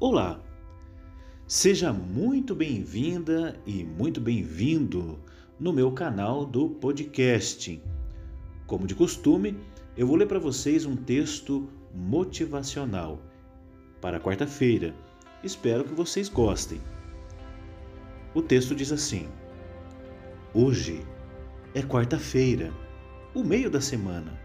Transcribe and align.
Olá! 0.00 0.40
Seja 1.44 1.92
muito 1.92 2.54
bem-vinda 2.54 3.58
e 3.66 3.82
muito 3.82 4.20
bem-vindo 4.20 5.18
no 5.58 5.72
meu 5.72 5.90
canal 5.90 6.46
do 6.46 6.68
podcast. 6.68 7.82
Como 8.64 8.86
de 8.86 8.94
costume, 8.94 9.58
eu 9.96 10.06
vou 10.06 10.14
ler 10.14 10.28
para 10.28 10.38
vocês 10.38 10.86
um 10.86 10.94
texto 10.94 11.68
motivacional 11.92 13.20
para 14.00 14.20
quarta-feira. 14.20 14.94
Espero 15.42 15.82
que 15.82 15.94
vocês 15.94 16.28
gostem. 16.28 16.80
O 18.36 18.40
texto 18.40 18.76
diz 18.76 18.92
assim: 18.92 19.26
Hoje 20.54 21.04
é 21.74 21.82
quarta-feira, 21.82 22.72
o 23.34 23.42
meio 23.42 23.68
da 23.68 23.80
semana. 23.80 24.40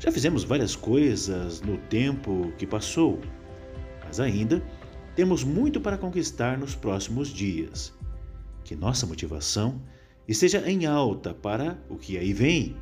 Já 0.00 0.10
fizemos 0.10 0.42
várias 0.42 0.74
coisas 0.74 1.60
no 1.60 1.78
tempo 1.78 2.52
que 2.58 2.66
passou 2.66 3.20
mas 4.06 4.20
ainda 4.20 4.62
temos 5.14 5.42
muito 5.42 5.80
para 5.80 5.98
conquistar 5.98 6.56
nos 6.56 6.74
próximos 6.74 7.28
dias. 7.28 7.92
Que 8.64 8.76
nossa 8.76 9.06
motivação 9.06 9.82
esteja 10.28 10.68
em 10.68 10.86
alta 10.86 11.34
para 11.34 11.78
o 11.88 11.96
que 11.96 12.16
aí 12.16 12.32
vem. 12.32 12.76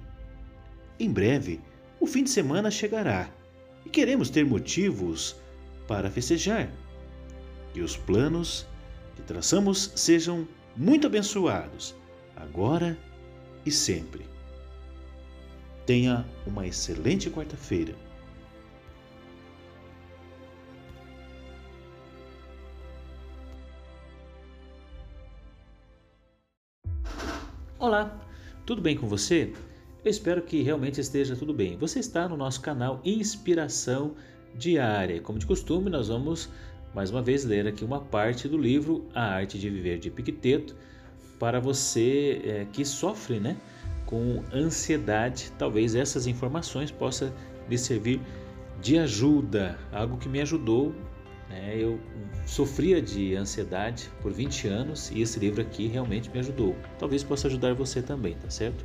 Em 0.98 1.11
breve, 1.11 1.61
o 2.01 2.07
fim 2.07 2.25
de 2.25 2.31
semana 2.31 2.71
chegará 2.71 3.31
e 3.84 3.89
queremos 3.89 4.31
ter 4.31 4.45
motivos 4.45 5.37
para 5.89 6.11
festejar. 6.11 6.71
Que 7.73 7.81
os 7.81 7.97
planos 7.97 8.67
que 9.17 9.23
traçamos 9.23 9.93
sejam 9.95 10.47
muito 10.77 11.06
abençoados, 11.06 11.95
agora 12.37 12.98
e 13.65 13.70
sempre. 13.70 14.27
Tenha 15.87 16.27
uma 16.47 16.67
excelente 16.67 17.31
quarta-feira. 17.31 17.95
Olá, 27.85 28.19
tudo 28.65 28.81
bem 28.81 28.97
com 28.97 29.07
você? 29.07 29.53
Eu 30.03 30.11
espero 30.11 30.41
que 30.41 30.63
realmente 30.63 31.03
esteja 31.03 31.37
tudo 31.37 31.53
bem. 31.53 31.77
Você 31.77 31.99
está 31.99 32.27
no 32.27 32.35
nosso 32.35 32.63
canal 32.63 32.99
Inspiração 33.05 34.15
Diária. 34.55 35.21
Como 35.21 35.39
de 35.39 35.45
costume, 35.45 35.91
nós 35.91 36.09
vamos 36.09 36.49
mais 36.95 37.11
uma 37.11 37.21
vez 37.21 37.45
ler 37.45 37.67
aqui 37.67 37.85
uma 37.85 38.01
parte 38.01 38.49
do 38.49 38.57
livro 38.57 39.05
A 39.15 39.21
Arte 39.25 39.59
de 39.59 39.69
Viver 39.69 39.99
de 39.99 40.09
Epicteto 40.09 40.75
para 41.39 41.61
você 41.61 42.41
é, 42.43 42.67
que 42.73 42.87
sofre 42.87 43.39
né, 43.39 43.55
com 44.07 44.43
ansiedade. 44.51 45.53
Talvez 45.59 45.95
essas 45.95 46.27
informações 46.27 46.91
possam 46.91 47.31
lhe 47.69 47.77
servir 47.77 48.19
de 48.81 48.97
ajuda, 48.97 49.79
algo 49.93 50.17
que 50.17 50.31
me 50.31 50.41
ajudou 50.41 50.95
é, 51.50 51.77
eu 51.78 51.98
sofria 52.47 53.00
de 53.00 53.34
ansiedade 53.37 54.11
por 54.20 54.33
20 54.33 54.69
anos 54.69 55.11
e 55.11 55.20
esse 55.20 55.39
livro 55.39 55.61
aqui 55.61 55.87
realmente 55.87 56.31
me 56.31 56.39
ajudou. 56.39 56.75
Talvez 56.98 57.23
possa 57.23 57.48
ajudar 57.48 57.75
você 57.75 58.03
também, 58.03 58.34
tá 58.34 58.50
certo? 58.50 58.84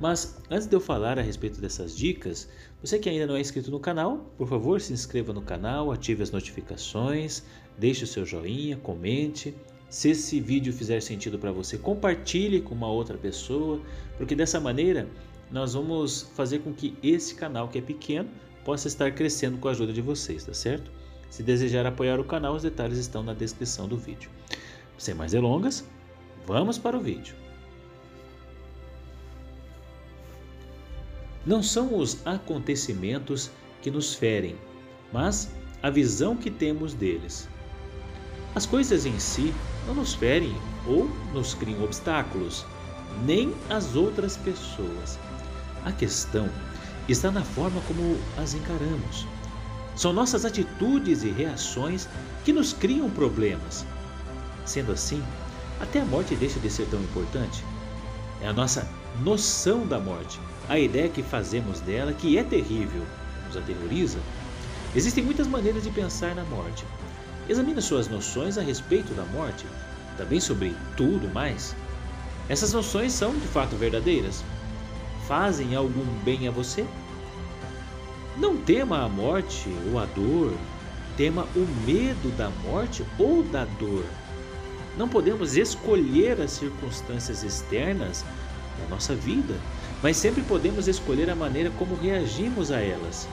Mas 0.00 0.38
antes 0.48 0.66
de 0.66 0.76
eu 0.76 0.80
falar 0.80 1.18
a 1.18 1.22
respeito 1.22 1.60
dessas 1.60 1.96
dicas, 1.96 2.48
você 2.80 2.98
que 2.98 3.08
ainda 3.08 3.26
não 3.26 3.36
é 3.36 3.40
inscrito 3.40 3.70
no 3.70 3.80
canal, 3.80 4.32
por 4.36 4.46
favor 4.46 4.80
se 4.80 4.92
inscreva 4.92 5.32
no 5.32 5.42
canal, 5.42 5.90
ative 5.90 6.22
as 6.22 6.30
notificações, 6.30 7.42
deixe 7.76 8.04
o 8.04 8.06
seu 8.06 8.24
joinha, 8.24 8.76
comente. 8.76 9.54
Se 9.88 10.10
esse 10.10 10.38
vídeo 10.38 10.72
fizer 10.72 11.00
sentido 11.00 11.38
para 11.38 11.50
você, 11.50 11.78
compartilhe 11.78 12.60
com 12.60 12.74
uma 12.74 12.88
outra 12.88 13.16
pessoa, 13.16 13.80
porque 14.16 14.34
dessa 14.34 14.60
maneira 14.60 15.08
nós 15.50 15.74
vamos 15.74 16.22
fazer 16.34 16.60
com 16.60 16.72
que 16.72 16.96
esse 17.02 17.34
canal 17.34 17.68
que 17.68 17.78
é 17.78 17.80
pequeno 17.80 18.28
possa 18.64 18.86
estar 18.86 19.10
crescendo 19.12 19.58
com 19.58 19.66
a 19.66 19.70
ajuda 19.70 19.92
de 19.92 20.02
vocês, 20.02 20.44
tá 20.44 20.52
certo? 20.52 20.90
Se 21.30 21.42
desejar 21.42 21.86
apoiar 21.86 22.18
o 22.18 22.24
canal, 22.24 22.54
os 22.54 22.62
detalhes 22.62 22.98
estão 22.98 23.22
na 23.22 23.34
descrição 23.34 23.86
do 23.86 23.96
vídeo. 23.96 24.30
Sem 24.96 25.14
mais 25.14 25.32
delongas, 25.32 25.84
vamos 26.46 26.78
para 26.78 26.96
o 26.96 27.00
vídeo. 27.00 27.34
Não 31.46 31.62
são 31.62 31.96
os 31.96 32.26
acontecimentos 32.26 33.50
que 33.80 33.90
nos 33.90 34.14
ferem, 34.14 34.56
mas 35.12 35.50
a 35.82 35.88
visão 35.88 36.36
que 36.36 36.50
temos 36.50 36.94
deles. 36.94 37.48
As 38.54 38.66
coisas 38.66 39.06
em 39.06 39.18
si 39.18 39.54
não 39.86 39.94
nos 39.94 40.14
ferem 40.14 40.54
ou 40.86 41.08
nos 41.32 41.54
criam 41.54 41.84
obstáculos, 41.84 42.66
nem 43.24 43.54
as 43.70 43.94
outras 43.94 44.36
pessoas. 44.36 45.18
A 45.84 45.92
questão 45.92 46.48
está 47.08 47.30
na 47.30 47.42
forma 47.42 47.80
como 47.82 48.18
as 48.36 48.54
encaramos. 48.54 49.26
São 49.98 50.12
nossas 50.12 50.44
atitudes 50.44 51.24
e 51.24 51.28
reações 51.28 52.08
que 52.44 52.52
nos 52.52 52.72
criam 52.72 53.10
problemas. 53.10 53.84
Sendo 54.64 54.92
assim, 54.92 55.20
até 55.80 56.00
a 56.00 56.04
morte 56.04 56.36
deixa 56.36 56.60
de 56.60 56.70
ser 56.70 56.86
tão 56.86 57.00
importante. 57.00 57.64
É 58.40 58.46
a 58.46 58.52
nossa 58.52 58.88
noção 59.24 59.84
da 59.84 59.98
morte, 59.98 60.38
a 60.68 60.78
ideia 60.78 61.08
que 61.08 61.20
fazemos 61.20 61.80
dela 61.80 62.12
que 62.12 62.38
é 62.38 62.44
terrível, 62.44 63.02
nos 63.48 63.56
aterroriza. 63.56 64.20
Existem 64.94 65.24
muitas 65.24 65.48
maneiras 65.48 65.82
de 65.82 65.90
pensar 65.90 66.32
na 66.32 66.44
morte. 66.44 66.84
Examine 67.48 67.82
suas 67.82 68.06
noções 68.06 68.56
a 68.56 68.62
respeito 68.62 69.12
da 69.14 69.24
morte, 69.24 69.66
também 70.16 70.38
sobre 70.38 70.76
tudo 70.96 71.28
mais. 71.34 71.74
Essas 72.48 72.72
noções 72.72 73.12
são 73.12 73.36
de 73.36 73.48
fato 73.48 73.74
verdadeiras? 73.74 74.44
Fazem 75.26 75.74
algum 75.74 76.04
bem 76.22 76.46
a 76.46 76.52
você? 76.52 76.86
Não 78.38 78.56
tema 78.56 79.04
a 79.04 79.08
morte 79.08 79.68
ou 79.90 79.98
a 79.98 80.04
dor, 80.04 80.54
tema 81.16 81.44
o 81.56 81.66
medo 81.84 82.30
da 82.36 82.48
morte 82.62 83.04
ou 83.18 83.42
da 83.42 83.64
dor. 83.64 84.04
Não 84.96 85.08
podemos 85.08 85.56
escolher 85.56 86.40
as 86.40 86.52
circunstâncias 86.52 87.42
externas 87.42 88.24
da 88.80 88.88
nossa 88.88 89.12
vida, 89.12 89.56
mas 90.00 90.16
sempre 90.16 90.42
podemos 90.42 90.86
escolher 90.86 91.28
a 91.30 91.34
maneira 91.34 91.72
como 91.78 91.96
reagimos 91.96 92.70
a 92.70 92.80
elas. 92.80 93.28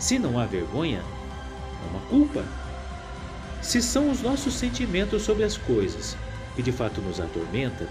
Se 0.00 0.18
não 0.18 0.36
há 0.36 0.46
vergonha, 0.46 1.00
não 1.84 2.00
há 2.00 2.02
culpa. 2.08 2.44
Se 3.60 3.80
são 3.80 4.10
os 4.10 4.20
nossos 4.20 4.54
sentimentos 4.54 5.22
sobre 5.22 5.44
as 5.44 5.56
coisas 5.56 6.16
que 6.56 6.62
de 6.62 6.72
fato 6.72 7.00
nos 7.00 7.20
atormentam, 7.20 7.86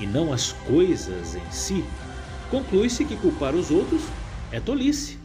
e 0.00 0.08
não 0.08 0.32
as 0.32 0.50
coisas 0.66 1.36
em 1.36 1.50
si, 1.52 1.84
conclui-se 2.50 3.04
que 3.04 3.16
culpar 3.16 3.54
os 3.54 3.70
outros 3.70 4.02
é 4.54 4.60
tolice. 4.60 5.18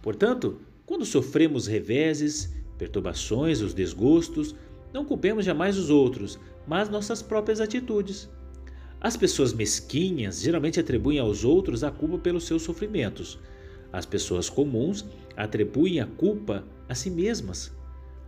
Portanto, 0.00 0.58
quando 0.86 1.04
sofremos 1.04 1.66
reveses, 1.66 2.54
perturbações, 2.78 3.60
os 3.60 3.74
desgostos, 3.74 4.54
não 4.94 5.04
culpemos 5.04 5.44
jamais 5.44 5.76
os 5.76 5.90
outros, 5.90 6.38
mas 6.66 6.88
nossas 6.88 7.20
próprias 7.20 7.60
atitudes. 7.60 8.30
As 8.98 9.14
pessoas 9.14 9.52
mesquinhas 9.52 10.40
geralmente 10.40 10.80
atribuem 10.80 11.18
aos 11.18 11.44
outros 11.44 11.84
a 11.84 11.90
culpa 11.90 12.16
pelos 12.16 12.44
seus 12.44 12.62
sofrimentos. 12.62 13.38
As 13.92 14.06
pessoas 14.06 14.48
comuns 14.48 15.04
atribuem 15.36 16.00
a 16.00 16.06
culpa 16.06 16.64
a 16.88 16.94
si 16.94 17.10
mesmas. 17.10 17.70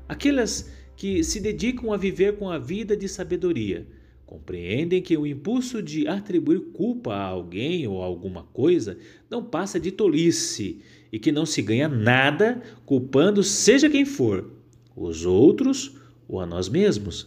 Aquelas 0.07 0.71
que 0.95 1.25
se 1.25 1.41
dedicam 1.41 1.91
a 1.91 1.97
viver 1.97 2.37
com 2.37 2.51
a 2.51 2.59
vida 2.59 2.95
de 2.95 3.09
sabedoria 3.09 3.87
Compreendem 4.29 5.01
que 5.01 5.17
o 5.17 5.27
impulso 5.27 5.83
de 5.83 6.07
atribuir 6.07 6.61
culpa 6.75 7.15
a 7.15 7.25
alguém 7.25 7.89
ou 7.89 8.03
a 8.03 8.05
alguma 8.05 8.43
coisa 8.43 8.99
não 9.31 9.43
passa 9.43 9.81
de 9.81 9.91
tolice 9.91 10.83
e 11.11 11.19
que 11.19 11.33
não 11.33 11.47
se 11.47 11.63
ganha 11.63 11.89
nada 11.89 12.61
culpando 12.85 13.43
seja 13.43 13.89
quem 13.89 14.05
for, 14.05 14.51
os 14.95 15.25
outros 15.25 15.97
ou 16.29 16.39
a 16.43 16.45
nós 16.45 16.69
mesmos. 16.69 17.27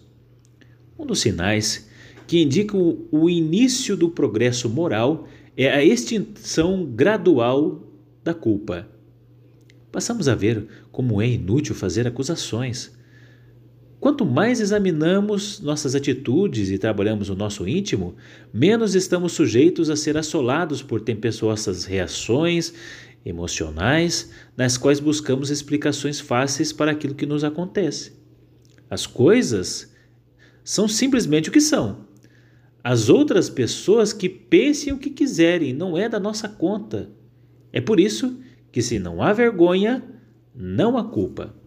Um 0.95 1.03
dos 1.03 1.21
sinais 1.21 1.89
que 2.27 2.39
indicam 2.39 2.99
o 3.11 3.27
início 3.27 3.97
do 3.97 4.07
progresso 4.07 4.69
moral 4.69 5.27
é 5.57 5.71
a 5.71 5.83
extinção 5.83 6.85
gradual 6.85 7.81
da 8.23 8.35
culpa. 8.35 8.87
Passamos 9.91 10.27
a 10.27 10.35
ver 10.35 10.67
como 10.91 11.19
é 11.19 11.27
inútil 11.27 11.73
fazer 11.73 12.05
acusações 12.05 12.95
Quanto 14.01 14.25
mais 14.25 14.59
examinamos 14.59 15.59
nossas 15.59 15.93
atitudes 15.93 16.71
e 16.71 16.79
trabalhamos 16.79 17.29
o 17.29 17.35
nosso 17.35 17.67
íntimo, 17.67 18.15
menos 18.51 18.95
estamos 18.95 19.33
sujeitos 19.33 19.91
a 19.91 19.95
ser 19.95 20.17
assolados 20.17 20.81
por 20.81 21.01
tempestuosas 21.01 21.85
reações 21.85 22.73
emocionais, 23.23 24.31
nas 24.57 24.75
quais 24.75 24.99
buscamos 24.99 25.51
explicações 25.51 26.19
fáceis 26.19 26.73
para 26.73 26.89
aquilo 26.89 27.13
que 27.13 27.27
nos 27.27 27.43
acontece. 27.43 28.13
As 28.89 29.05
coisas 29.05 29.93
são 30.63 30.87
simplesmente 30.87 31.49
o 31.49 31.51
que 31.51 31.61
são. 31.61 32.07
As 32.83 33.07
outras 33.07 33.51
pessoas 33.51 34.11
que 34.11 34.27
pensem 34.27 34.91
o 34.91 34.97
que 34.97 35.11
quiserem 35.11 35.73
não 35.73 35.95
é 35.95 36.09
da 36.09 36.19
nossa 36.19 36.49
conta. 36.49 37.11
É 37.71 37.79
por 37.79 37.99
isso 37.99 38.39
que, 38.71 38.81
se 38.81 38.97
não 38.97 39.21
há 39.21 39.31
vergonha, 39.31 40.03
não 40.55 40.97
há 40.97 41.03
culpa. 41.03 41.60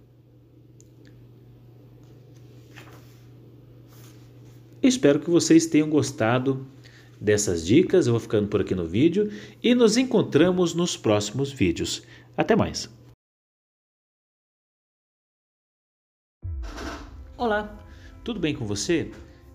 Espero 4.85 5.19
que 5.19 5.31
vocês 5.31 5.65
tenham 5.65 5.89
gostado 5.89 6.67
dessas 7.19 7.67
dicas. 7.67 8.07
Eu 8.07 8.13
vou 8.13 8.21
ficando 8.21 8.49
por 8.49 8.61
aqui 8.61 8.75
no 8.75 8.87
vídeo 8.87 9.33
e 9.63 9.75
nos 9.75 9.97
encontramos 9.97 10.75
nos 10.75 10.95
próximos 10.95 11.51
vídeos. 11.51 12.03
Até 12.37 12.55
mais! 12.55 12.91
Olá, 17.39 17.83
tudo 18.23 18.39
bem 18.39 18.55
com 18.55 18.67
você? 18.67 19.11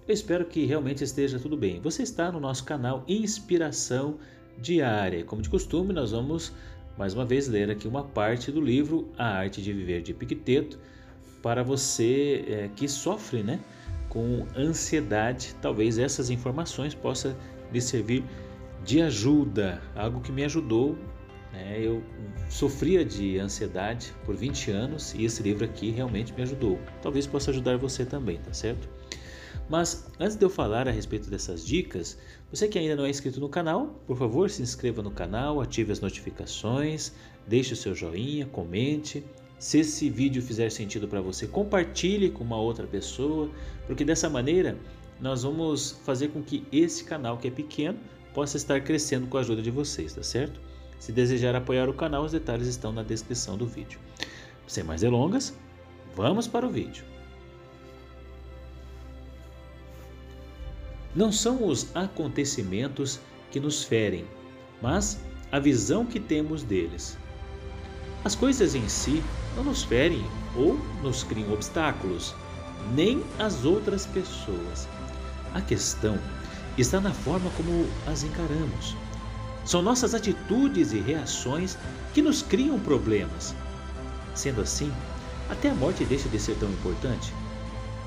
Eu 0.07 0.13
espero 0.15 0.45
que 0.45 0.65
realmente 0.65 1.03
esteja 1.03 1.37
tudo 1.37 1.55
bem. 1.55 1.79
Você 1.81 2.01
está 2.01 2.31
no 2.31 2.39
nosso 2.39 2.63
canal 2.63 3.05
Inspiração 3.07 4.17
Diária. 4.57 5.23
Como 5.23 5.43
de 5.43 5.49
costume, 5.49 5.93
nós 5.93 6.09
vamos 6.09 6.51
mais 6.97 7.13
uma 7.13 7.23
vez 7.23 7.47
ler 7.47 7.69
aqui 7.69 7.87
uma 7.87 8.03
parte 8.03 8.51
do 8.51 8.59
livro 8.59 9.07
A 9.15 9.27
Arte 9.27 9.61
de 9.61 9.73
Viver 9.73 10.01
de 10.01 10.09
Epicteto 10.09 10.79
para 11.39 11.61
você 11.61 12.43
é, 12.47 12.69
que 12.75 12.87
sofre 12.87 13.43
né, 13.43 13.59
com 14.09 14.45
ansiedade. 14.57 15.55
Talvez 15.61 15.97
essas 15.97 16.29
informações 16.29 16.93
possam 16.93 17.35
lhe 17.71 17.79
servir 17.79 18.23
de 18.83 19.01
ajuda, 19.01 19.81
algo 19.95 20.19
que 20.21 20.31
me 20.31 20.43
ajudou. 20.43 20.97
Né? 21.53 21.79
Eu 21.81 22.03
sofria 22.49 23.05
de 23.05 23.39
ansiedade 23.39 24.13
por 24.25 24.35
20 24.35 24.71
anos 24.71 25.13
e 25.13 25.23
esse 25.25 25.41
livro 25.41 25.63
aqui 25.63 25.91
realmente 25.91 26.33
me 26.33 26.41
ajudou. 26.41 26.79
Talvez 27.01 27.25
possa 27.25 27.51
ajudar 27.51 27.77
você 27.77 28.05
também, 28.05 28.37
tá 28.37 28.53
certo? 28.53 28.89
Mas 29.69 30.07
antes 30.19 30.35
de 30.35 30.43
eu 30.43 30.49
falar 30.49 30.87
a 30.87 30.91
respeito 30.91 31.29
dessas 31.29 31.63
dicas, 31.63 32.17
você 32.51 32.67
que 32.67 32.79
ainda 32.79 32.95
não 32.95 33.05
é 33.05 33.09
inscrito 33.09 33.39
no 33.39 33.47
canal, 33.47 34.01
por 34.07 34.17
favor 34.17 34.49
se 34.49 34.63
inscreva 34.63 35.03
no 35.03 35.11
canal, 35.11 35.61
ative 35.61 35.91
as 35.91 35.99
notificações, 35.99 37.13
deixe 37.47 37.73
o 37.73 37.75
seu 37.75 37.93
joinha, 37.93 38.47
comente. 38.47 39.23
Se 39.59 39.79
esse 39.79 40.09
vídeo 40.09 40.41
fizer 40.41 40.69
sentido 40.69 41.05
para 41.05 41.19
você, 41.19 41.45
compartilhe 41.45 42.31
com 42.31 42.45
uma 42.45 42.57
outra 42.57 42.87
pessoa, 42.87 43.51
porque 43.85 44.05
dessa 44.05 44.29
maneira 44.29 44.77
nós 45.19 45.43
vamos 45.43 45.99
fazer 46.05 46.29
com 46.29 46.41
que 46.41 46.65
esse 46.71 47.03
canal 47.03 47.37
que 47.37 47.49
é 47.49 47.51
pequeno 47.51 47.99
possa 48.33 48.55
estar 48.55 48.79
crescendo 48.81 49.27
com 49.27 49.37
a 49.37 49.41
ajuda 49.41 49.61
de 49.61 49.69
vocês, 49.69 50.13
tá 50.13 50.23
certo? 50.23 50.61
Se 50.97 51.11
desejar 51.11 51.55
apoiar 51.55 51.89
o 51.89 51.93
canal, 51.93 52.23
os 52.23 52.31
detalhes 52.31 52.67
estão 52.67 52.93
na 52.93 53.03
descrição 53.03 53.57
do 53.57 53.65
vídeo. 53.65 53.99
Sem 54.65 54.83
mais 54.83 55.01
delongas, 55.01 55.53
vamos 56.15 56.47
para 56.47 56.65
o 56.65 56.69
vídeo. 56.69 57.03
Não 61.13 61.33
são 61.33 61.65
os 61.67 61.93
acontecimentos 61.93 63.19
que 63.51 63.59
nos 63.59 63.83
ferem, 63.83 64.25
mas 64.81 65.19
a 65.51 65.59
visão 65.59 66.05
que 66.05 66.19
temos 66.19 66.63
deles. 66.63 67.17
As 68.23 68.35
coisas 68.35 68.75
em 68.75 68.87
si 68.87 69.23
não 69.55 69.63
nos 69.63 69.83
ferem 69.83 70.25
ou 70.55 70.79
nos 71.01 71.23
criam 71.23 71.53
obstáculos, 71.53 72.35
nem 72.93 73.23
as 73.37 73.65
outras 73.65 74.05
pessoas. 74.05 74.87
A 75.53 75.61
questão 75.61 76.17
está 76.77 76.99
na 76.99 77.11
forma 77.11 77.49
como 77.57 77.87
as 78.07 78.23
encaramos. 78.23 78.95
São 79.65 79.81
nossas 79.81 80.13
atitudes 80.13 80.93
e 80.93 80.99
reações 80.99 81.77
que 82.13 82.21
nos 82.21 82.41
criam 82.41 82.79
problemas. 82.79 83.53
Sendo 84.33 84.61
assim, 84.61 84.91
até 85.49 85.69
a 85.69 85.75
morte 85.75 86.05
deixa 86.05 86.29
de 86.29 86.39
ser 86.39 86.55
tão 86.55 86.69
importante. 86.69 87.33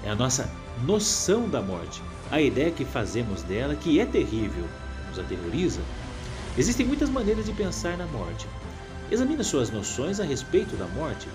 É 0.04 0.10
a 0.10 0.14
nossa 0.14 0.50
noção 0.84 1.48
da 1.48 1.60
morte, 1.60 2.02
a 2.30 2.40
ideia 2.40 2.70
que 2.70 2.84
fazemos 2.84 3.42
dela, 3.42 3.76
que 3.76 4.00
é 4.00 4.06
terrível, 4.06 4.64
nos 5.08 5.18
aterroriza. 5.18 5.80
Existem 6.56 6.86
muitas 6.86 7.10
maneiras 7.10 7.46
de 7.46 7.52
pensar 7.52 7.96
na 7.96 8.06
morte. 8.06 8.46
Examine 9.12 9.44
suas 9.44 9.70
noções 9.70 10.20
a 10.20 10.24
respeito 10.24 10.74
da 10.74 10.86
morte, 10.86 11.28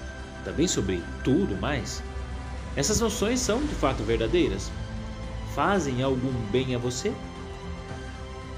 também 0.43 0.67
sobre 0.67 1.03
tudo 1.23 1.55
mais. 1.61 2.01
Essas 2.75 2.99
noções 2.99 3.39
são 3.39 3.59
de 3.59 3.75
fato 3.75 4.01
verdadeiras? 4.01 4.71
Fazem 5.53 6.01
algum 6.01 6.31
bem 6.49 6.73
a 6.73 6.79
você? 6.79 7.13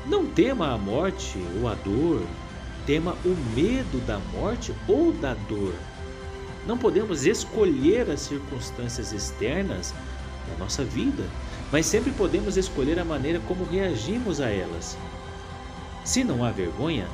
Não 0.06 0.26
tema 0.26 0.74
a 0.74 0.78
morte 0.78 1.38
ou 1.60 1.68
a 1.68 1.74
dor, 1.74 2.22
tema 2.86 3.14
o 3.26 3.36
medo 3.54 4.00
da 4.08 4.20
morte 4.32 4.74
ou 4.88 5.12
da 5.12 5.34
dor. 5.34 5.74
Não 6.66 6.78
podemos 6.78 7.26
escolher 7.26 8.10
as 8.10 8.22
circunstâncias 8.22 9.12
externas 9.12 9.94
da 10.50 10.64
nossa 10.64 10.86
vida, 10.86 11.26
mas 11.74 11.86
sempre 11.86 12.14
podemos 12.14 12.56
escolher 12.56 12.98
a 12.98 13.04
maneira 13.04 13.42
como 13.50 13.66
reagimos 13.66 14.40
a 14.40 14.50
elas. 14.50 14.98
Se 16.06 16.24
não 16.24 16.42
há 16.42 16.52
vergonha, 16.52 17.06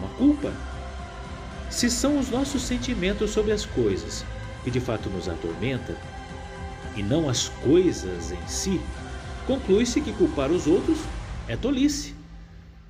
não 0.00 0.08
há 0.08 0.10
culpa. 0.14 0.71
Se 1.72 1.88
são 1.88 2.18
os 2.18 2.28
nossos 2.28 2.62
sentimentos 2.62 3.30
sobre 3.30 3.50
as 3.50 3.64
coisas 3.64 4.26
que 4.62 4.70
de 4.70 4.78
fato 4.78 5.08
nos 5.08 5.26
atormenta, 5.26 5.96
e 6.94 7.02
não 7.02 7.30
as 7.30 7.48
coisas 7.48 8.30
em 8.30 8.46
si, 8.46 8.78
conclui-se 9.46 10.02
que 10.02 10.12
culpar 10.12 10.52
os 10.52 10.66
outros 10.66 10.98
é 11.48 11.56
tolice. 11.56 12.14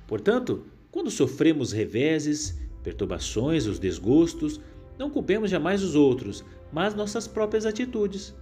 Portanto, 0.05 0.65
quando 0.91 1.09
sofremos 1.09 1.71
reveses, 1.71 2.59
perturbações, 2.83 3.67
os 3.67 3.79
desgostos, 3.79 4.59
não 4.99 5.09
culpemos 5.09 5.49
jamais 5.49 5.81
os 5.81 5.95
outros, 5.95 6.43
mas 6.71 6.93
nossas 6.93 7.25
próprias 7.25 7.65
atitudes. 7.65 8.35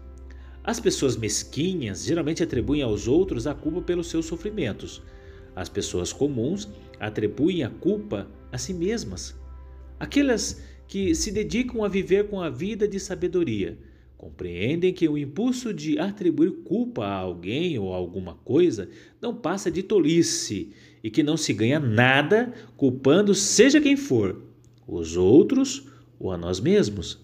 As 0.64 0.80
pessoas 0.80 1.16
mesquinhas 1.16 2.04
geralmente 2.04 2.42
atribuem 2.42 2.82
aos 2.82 3.08
outros 3.08 3.46
a 3.46 3.54
culpa 3.54 3.84
pelos 3.84 4.10
seus 4.10 4.26
sofrimentos. 4.26 5.04
As 5.56 5.70
pessoas 5.70 6.12
comuns 6.12 6.68
atribuem 7.00 7.64
a 7.64 7.70
culpa 7.70 8.28
a 8.52 8.58
si 8.58 8.74
mesmas. 8.74 9.40
Aquelas 10.02 10.60
que 10.88 11.14
se 11.14 11.32
dedicam 11.32 11.84
a 11.84 11.88
viver 11.88 12.28
com 12.28 12.42
a 12.42 12.50
vida 12.50 12.88
de 12.88 13.00
sabedoria 13.00 13.78
compreendem 14.18 14.92
que 14.92 15.08
o 15.08 15.16
impulso 15.16 15.72
de 15.72 16.00
atribuir 16.00 16.64
culpa 16.64 17.06
a 17.06 17.18
alguém 17.18 17.78
ou 17.78 17.94
a 17.94 17.98
alguma 17.98 18.34
coisa 18.34 18.90
não 19.22 19.36
passa 19.36 19.70
de 19.70 19.84
tolice 19.84 20.72
e 21.04 21.12
que 21.12 21.22
não 21.22 21.38
se 21.38 21.54
ganha 21.54 21.80
nada 21.80 22.52
culpando 22.76 23.36
seja 23.36 23.80
quem 23.80 23.96
for, 23.96 24.42
os 24.88 25.16
outros 25.16 25.88
ou 26.20 26.32
a 26.32 26.38
nós 26.38 26.60
mesmos. 26.60 27.24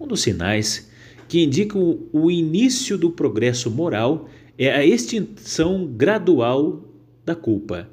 Um 0.00 0.06
dos 0.06 0.22
sinais 0.22 0.90
que 1.28 1.44
indicam 1.44 1.98
o 2.14 2.30
início 2.30 2.96
do 2.96 3.10
progresso 3.10 3.70
moral 3.70 4.26
é 4.56 4.72
a 4.72 4.82
extinção 4.82 5.86
gradual 5.86 6.82
da 7.26 7.34
culpa. 7.34 7.90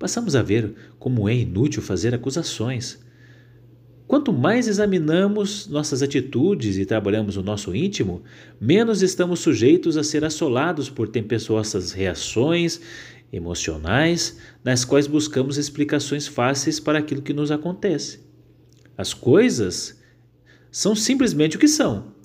Passamos 0.00 0.34
a 0.34 0.42
ver 0.42 0.74
como 0.98 1.28
é 1.28 1.36
inútil 1.36 1.80
fazer 1.80 2.12
acusações. 2.12 2.98
Quanto 4.08 4.32
mais 4.32 4.66
examinamos 4.66 5.68
nossas 5.68 6.02
atitudes 6.02 6.76
e 6.76 6.84
trabalhamos 6.84 7.36
o 7.36 7.42
nosso 7.42 7.72
íntimo, 7.72 8.24
menos 8.60 9.02
estamos 9.02 9.38
sujeitos 9.38 9.96
a 9.96 10.02
ser 10.02 10.24
assolados 10.24 10.90
por 10.90 11.06
tempestuosas 11.08 11.92
reações 11.92 12.80
emocionais, 13.32 14.38
nas 14.64 14.84
quais 14.84 15.06
buscamos 15.06 15.56
explicações 15.56 16.26
fáceis 16.26 16.80
para 16.80 16.98
aquilo 16.98 17.22
que 17.22 17.32
nos 17.32 17.52
acontece. 17.52 18.18
As 18.98 19.14
coisas 19.14 20.00
são 20.72 20.96
simplesmente 20.96 21.56
o 21.56 21.60
que 21.60 21.68
são 21.68 22.18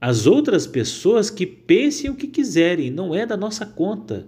as 0.00 0.26
outras 0.26 0.66
pessoas 0.66 1.28
que 1.28 1.44
pensem 1.44 2.08
o 2.08 2.14
que 2.14 2.26
quiserem, 2.26 2.90
não 2.90 3.14
é 3.14 3.26
da 3.26 3.36
nossa 3.36 3.66
conta. 3.66 4.26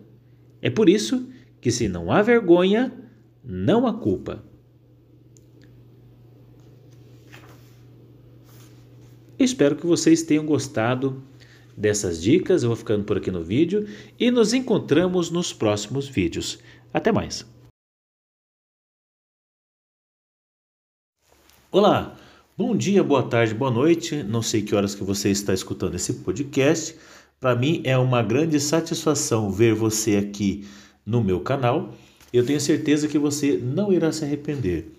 É 0.61 0.69
por 0.69 0.89
isso 0.89 1.27
que, 1.27 1.33
se 1.71 1.89
não 1.89 2.11
há 2.11 2.21
vergonha, 2.23 2.93
não 3.45 3.87
há 3.87 3.95
culpa. 3.95 4.43
Espero 9.39 9.77
que 9.77 9.87
vocês 9.87 10.23
tenham 10.23 10.45
gostado 10.47 11.23
dessas 11.77 12.21
dicas. 12.21 12.63
Eu 12.63 12.69
vou 12.69 12.77
ficando 12.77 13.05
por 13.05 13.17
aqui 13.17 13.31
no 13.31 13.43
vídeo 13.43 13.89
e 14.19 14.31
nos 14.31 14.53
encontramos 14.53 15.31
nos 15.31 15.53
próximos 15.53 16.09
vídeos. 16.09 16.59
Até 16.93 17.11
mais! 17.11 17.47
Olá! 21.71 22.17
Bom 22.57 22.77
dia, 22.77 23.03
boa 23.03 23.23
tarde, 23.23 23.55
boa 23.55 23.71
noite. 23.71 24.23
Não 24.23 24.43
sei 24.43 24.63
que 24.63 24.75
horas 24.75 24.95
que 24.95 25.03
você 25.03 25.31
está 25.31 25.55
escutando 25.55 25.95
esse 25.95 26.13
podcast. 26.15 26.97
Para 27.41 27.57
mim 27.57 27.81
é 27.85 27.97
uma 27.97 28.23
grande 28.23 28.61
satisfação 28.61 29.51
ver 29.51 29.75
você 29.75 30.17
aqui 30.17 30.65
no 31.05 31.23
meu 31.23 31.41
canal. 31.41 31.95
Eu 32.33 32.45
tenho 32.45 32.61
certeza 32.61 33.09
que 33.09 33.19
você 33.19 33.59
não 33.63 33.93
irá 33.93 34.11
se 34.13 34.25
arrepender. 34.25 34.91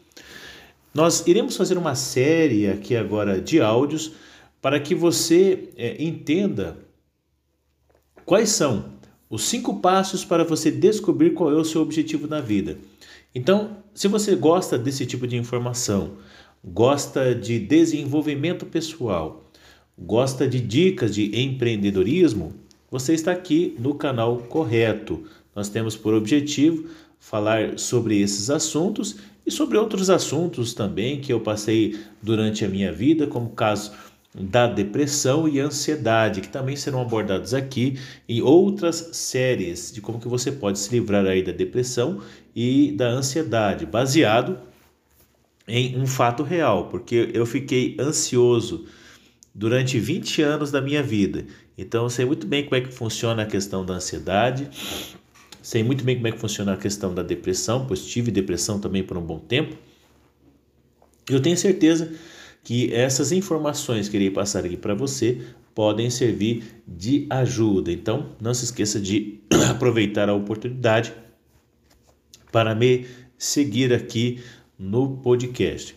Nós 0.93 1.25
iremos 1.25 1.57
fazer 1.57 1.77
uma 1.77 1.95
série 1.95 2.67
aqui 2.67 2.95
agora 2.95 3.41
de 3.41 3.59
áudios 3.59 4.13
para 4.61 4.79
que 4.79 4.93
você 4.93 5.69
é, 5.75 6.01
entenda 6.03 6.77
quais 8.25 8.49
são 8.49 8.93
os 9.29 9.43
cinco 9.43 9.79
passos 9.79 10.23
para 10.23 10.43
você 10.43 10.69
descobrir 10.69 11.31
qual 11.31 11.51
é 11.51 11.55
o 11.55 11.65
seu 11.65 11.81
objetivo 11.81 12.27
na 12.27 12.39
vida. 12.39 12.77
Então, 13.33 13.77
se 13.95 14.07
você 14.07 14.35
gosta 14.35 14.77
desse 14.77 15.05
tipo 15.07 15.25
de 15.25 15.35
informação, 15.35 16.17
gosta 16.63 17.33
de 17.33 17.59
desenvolvimento 17.59 18.65
pessoal, 18.65 19.43
gosta 19.97 20.47
de 20.47 20.59
dicas 20.59 21.15
de 21.15 21.41
empreendedorismo, 21.41 22.53
você 22.91 23.13
está 23.13 23.31
aqui 23.31 23.75
no 23.79 23.95
canal 23.95 24.37
correto. 24.37 25.23
Nós 25.55 25.69
temos 25.69 25.95
por 25.95 26.13
objetivo 26.13 26.87
falar 27.19 27.79
sobre 27.79 28.21
esses 28.21 28.49
assuntos 28.49 29.17
e 29.45 29.51
sobre 29.51 29.77
outros 29.77 30.09
assuntos 30.09 30.73
também 30.73 31.19
que 31.19 31.31
eu 31.31 31.39
passei 31.39 31.99
durante 32.21 32.65
a 32.65 32.69
minha 32.69 32.91
vida, 32.91 33.27
como 33.27 33.47
o 33.47 33.53
caso 33.53 33.91
da 34.33 34.65
depressão 34.65 35.47
e 35.47 35.59
ansiedade, 35.59 36.41
que 36.41 36.47
também 36.47 36.75
serão 36.75 37.01
abordados 37.01 37.53
aqui 37.53 37.99
em 38.27 38.41
outras 38.41 39.09
séries 39.13 39.91
de 39.91 40.01
como 40.01 40.19
que 40.19 40.27
você 40.27 40.51
pode 40.51 40.79
se 40.79 40.91
livrar 40.91 41.25
aí 41.25 41.43
da 41.43 41.51
depressão 41.51 42.19
e 42.55 42.91
da 42.93 43.07
ansiedade, 43.07 43.85
baseado 43.85 44.57
em 45.67 45.97
um 45.99 46.07
fato 46.07 46.41
real, 46.43 46.87
porque 46.89 47.29
eu 47.33 47.45
fiquei 47.45 47.95
ansioso 47.99 48.85
durante 49.53 49.99
20 49.99 50.41
anos 50.41 50.71
da 50.71 50.81
minha 50.81 51.03
vida. 51.03 51.45
Então 51.77 52.03
eu 52.03 52.09
sei 52.09 52.25
muito 52.25 52.47
bem 52.47 52.63
como 52.63 52.75
é 52.75 52.81
que 52.81 52.91
funciona 52.91 53.43
a 53.43 53.45
questão 53.45 53.85
da 53.85 53.93
ansiedade, 53.93 54.67
sei 55.63 55.81
muito 55.81 56.03
bem 56.03 56.17
como 56.17 56.27
é 56.27 56.31
que 56.31 56.37
funciona 56.37 56.73
a 56.73 56.77
questão 56.77 57.15
da 57.15 57.23
depressão, 57.23 57.87
pois 57.87 58.05
tive 58.05 58.29
depressão 58.29 58.79
também 58.79 59.01
por 59.01 59.17
um 59.17 59.21
bom 59.21 59.39
tempo. 59.39 59.75
Eu 61.27 61.41
tenho 61.41 61.57
certeza 61.57 62.11
que 62.63 62.93
essas 62.93 63.31
informações 63.31 64.09
que 64.09 64.17
irei 64.17 64.29
passar 64.29 64.65
aqui 64.65 64.75
para 64.75 64.93
você 64.93 65.41
podem 65.73 66.09
servir 66.09 66.63
de 66.85 67.25
ajuda. 67.29 67.91
Então, 67.91 68.35
não 68.41 68.53
se 68.53 68.65
esqueça 68.65 68.99
de 68.99 69.39
aproveitar 69.71 70.29
a 70.29 70.33
oportunidade 70.33 71.13
para 72.51 72.75
me 72.75 73.07
seguir 73.37 73.93
aqui 73.93 74.43
no 74.77 75.17
podcast. 75.17 75.95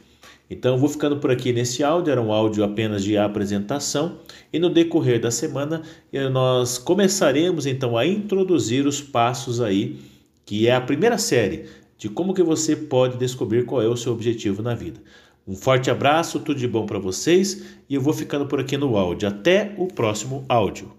Então, 0.49 0.79
vou 0.79 0.89
ficando 0.89 1.17
por 1.17 1.31
aqui 1.31 1.53
nesse 1.53 1.83
áudio, 1.83 2.13
era 2.13 2.23
um 2.23 2.33
áudio 2.33 2.63
apenas 2.63 3.03
de 3.03 3.17
apresentação, 3.17 4.19
e 4.53 4.59
no 4.59 4.71
decorrer 4.71 5.21
da 5.21 5.31
semana 5.31 5.83
eh, 6.13 6.29
nós 6.29 6.79
começaremos 6.79 7.67
então 7.67 7.97
a 7.97 8.07
introduzir 8.07 8.87
os 8.87 9.01
passos 9.01 9.61
aí, 9.61 9.99
que 10.45 10.69
é 10.69 10.75
a 10.75 10.81
primeira 10.81 11.19
série 11.19 11.67
de 11.99 12.09
como 12.09 12.35
que 12.35 12.43
você 12.43 12.77
pode 12.77 13.17
descobrir 13.17 13.65
qual 13.65 13.83
é 13.83 13.89
o 13.89 13.97
seu 13.97 14.13
objetivo 14.13 14.63
na 14.63 14.75
vida. 14.75 15.01
Um 15.47 15.55
forte 15.55 15.91
abraço, 15.91 16.41
tudo 16.41 16.59
de 16.59 16.67
bom 16.67 16.87
para 16.87 16.99
vocês 16.99 17.65
e 17.89 17.95
eu 17.95 18.01
vou 18.01 18.13
ficando 18.13 18.47
por 18.47 18.61
aqui 18.61 18.77
no 18.77 18.97
áudio. 18.97 19.29
Até 19.29 19.75
o 19.79 19.87
próximo 19.87 20.45
áudio. 20.49 20.97